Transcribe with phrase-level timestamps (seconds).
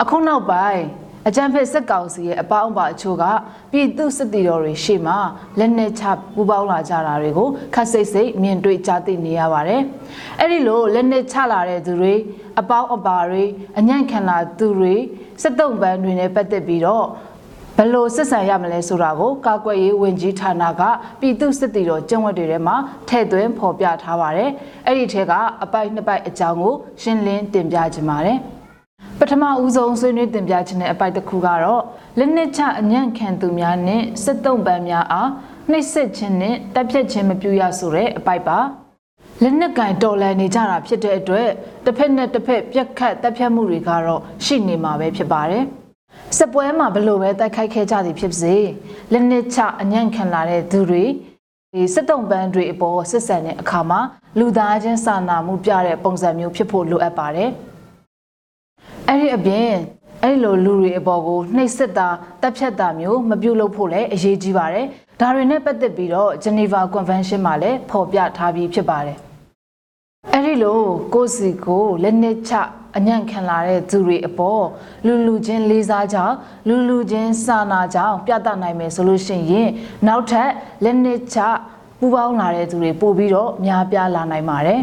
[0.00, 0.82] အခုနောက်ပိုင်း
[1.28, 3.24] အကြံဖက်စစ်ကောင်စီရဲ့အပေါင်းအပါအချို့က
[3.72, 5.18] ပြည်သူစစ်တီတော်တွေရှေ့မှာ
[5.58, 6.02] လက်နက်ချ
[6.34, 9.82] ပူပေါင်းလာကြတာတွေကိုခက်စိတ်စိတ်မြင်တွေ့ကြားသိနေရပါတယ်။
[10.40, 12.14] အဲ့ဒီလိုလက်နက်ချလာတဲ့သူတွေ
[12.60, 13.44] အပေါင်းအပါတွေ
[13.78, 14.94] အညံ့ခံလာသူတွေ
[15.42, 17.06] စစ်တုံးပန်းတွေနဲ့ပတ်သက်ပြီးတော့
[17.76, 20.82] ဘယ်လိုစစ်ဆန်ရမလဲဆိုတာကိုကာကွယ်ရေးဝန်ကြီးဌာနက
[21.20, 22.76] ပြည်သူစစ်တီတော်ကျင့်ဝတ်တွေထဲမှာ
[23.08, 24.50] ထည့်သွင်းဖော်ပြထားပါတယ်။
[24.86, 28.40] အဲ့ဒီထဲကအပိုက်နှစ်ပိုက်အကြောင်းကိုရှင်းလင်းတင်ပြခြင်းပါတယ်။
[29.24, 31.82] ပထမဦးဆုံးဆွေးနွေးတင်ပြခြင်းတဲ့အပိုက်တစ်ခုကတော့
[32.18, 35.30] လက်နက်ချအညံ့ခံသူများနဲ့စစ်တုံးပန်းများအား
[35.70, 38.58] နှိပ်စက်ခြင်းနဲ့တပ်ဖြတ်ခြင်းမပြုရဆိုတဲ့အပိုက်ပါ
[39.42, 41.48] လက်နက်ကင်တော်လန်နေကြတာဖြစ်တဲ့အတွက်
[41.84, 45.64] တစ်ဖက်နဲ့တစ်ဖက်ပြက်ခတ်တပ်ဖြတ်မှုတွေကတော့ရှိနေမှာပဲဖြစ်ပါတယ်
[46.36, 48.54] စစ်ပွဲမှာဘလို့ပဲတိုက်ခိုက်ခဲ့ကြသည်ဖြစ်စေ
[49.12, 51.04] လက်နက်ချအညံ့ခံလာတဲ့သူတွေ
[51.72, 54.00] ဒီစစ်တုံးပန်းတွေအပေါ်စစ်ဆန်တဲ့အခါမှာ
[54.38, 57.50] လူသားချင်းစာနာမှုပြတဲ့ပုံစံမျိုးဖြစ်ဖို့လိုအပ်ပါတယ်
[59.12, 59.70] အဲ့ဒီအပြင်
[60.22, 62.08] အဲ့ဒီလိုလူတွေအပေါ်ကိုနှိပ်စက်တာ
[62.42, 64.86] တပ်ဖြတ်တာမျိုးမပြုလုပ်ဖို့လည်းအရေးကြီးပါတယ်။
[65.20, 69.16] ဒါတွေနဲ့ပတ်သက်ပြီးတော့ Geneva Convention မှာလည်းဖော်ပြထားပြီးဖြစ်ပါတယ်။
[70.32, 70.80] အဲ့ဒီလို
[71.14, 72.52] ကိုယ်စီကိုလက်နက်ချ
[72.96, 74.64] အညံ့ခံလာတဲ့သူတွေအပေါ်
[75.06, 76.36] လူလူချင်းလေးစားကြောင်း
[76.68, 79.68] လူလူချင်းစာနာကြောင်းပြသနိုင်မယ်ဆိုလို့ရှိရင်
[80.06, 80.50] နောက်ထပ်
[80.84, 81.38] လက်နက်ချ
[82.00, 84.80] ပူပေါင်းလာတဲ့သူတွေပို့ပြီးတော့များပြားလာနိုင်ပါတယ်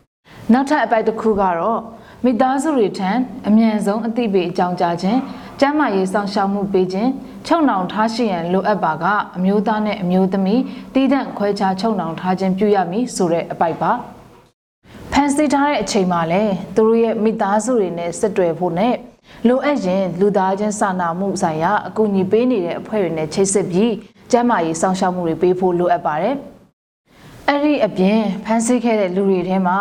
[0.52, 1.80] ။နောက်ထပ်အပိုက်တစ်ခုကတော့
[2.24, 3.10] မိသားစုတွေထံ
[3.48, 5.18] အမြန်ဆုံးအသိပေးအကြောင်းကြားခြင်း
[5.60, 7.10] ကျန်းမာရေးစောင့်ရှောက်မှုပေးခြင်း
[7.46, 9.04] ချုပ်နှောင်ထားရှိရန်လိုအပ်ပါက
[9.36, 10.62] အမျိုးသားနဲ့အမျိုးသမီး
[10.94, 13.92] တည်တံ့ခွဲခြားချုပ်နှောင်ထားခြင်းပြုရမည်ဆိုတဲ့အပိုက်ပါ
[15.12, 18.94] ဖန်ဆီးထားတဲ့အချိန်မှာလည်းသူတို့ရဲ့မိသားစုတွေနဲ့ဆက်တွယ်ဖို့နဲ့
[19.48, 23.92] လိုအပ်ရင်လူသားချင်းစာနာမှုဆိုင်ရာအကူအညီပေးနေတဲ့အဖွဲ့တွေနဲ့ချိတ်ဆက်ပြီး
[24.30, 26.36] ကျန်းမာရေးစောင့်ရှောက်မှုတွေပေးဖို့လိုအပ်ပါတယ်
[27.48, 29.78] အဲ့ဒီအပြင်ဖမ်းဆီးခဲ့တဲ့လူတွေထဲမှာ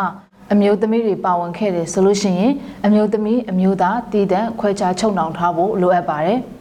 [0.53, 2.53] အမျိုးသမီးတွေပါဝင်ခဲ့တယ်ဆိုလို့ရှိရင်
[2.85, 6.39] အမျိုးသမီးအမျိုးသားတည်တံ့ခွဲခြားချုပ်နှောင်ထားဖို့လိုအပ်ပါတယ်။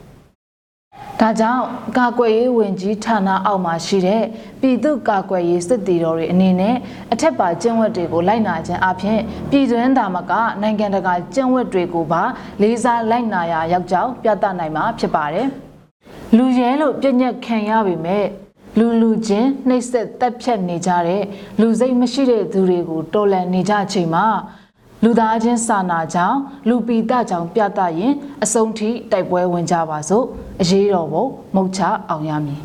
[1.20, 1.62] ဒါကြောင့်
[1.98, 4.22] ကာကွယ်ရေးဝန်ကြီးဌာနအောက်မှာရှိတဲ့
[4.60, 6.74] ပြည်သူ့ကာကွယ်ရေးစစ်တီတော်တွေအနေနဲ့
[7.12, 9.18] အထက်ပါကျင့်ဝတ်တွေကိုလိုက်နာခြင်းအပြင်
[9.50, 10.32] ပြည်တွင်းသာမက
[10.62, 12.22] နိုင်ငံတကာကျင့်ဝတ်တွေကိုပါ
[12.62, 15.46] လေးစားလိုက်နာရာရောက်ကြောင်းပြသနိုင်မှာဖြစ်ပါတယ်။
[16.36, 18.24] လူရဲလို့ပြည့်ညက်ခံရပေမဲ့
[18.78, 21.22] လူလူချင်းနှိပ်စက်တက်ဖြတ်နေကြတဲ့
[21.60, 24.26] လူစိတ်မရှိတဲ့သူတွေကိုတော်လန်နေကြချိန်မှာ
[25.04, 28.12] လူသားချင်းစာနာကြောင်းလူပီတကြောင့်ပြသရင်
[28.44, 30.24] အဆုံးထိတိုက်ပွဲဝင်ကြပါစို့
[30.60, 31.24] အရေးတော်ပုံ
[31.54, 32.60] မုတ်ချအောင်ရမည်